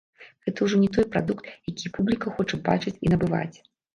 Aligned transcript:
Гэта 0.45 0.59
ўжо 0.67 0.79
не 0.83 0.87
той 0.95 1.05
прадукт, 1.15 1.51
які 1.71 1.91
публіка 1.97 2.33
хоча 2.39 2.61
бачыць 2.69 2.97
і 3.09 3.13
набываць. 3.15 3.57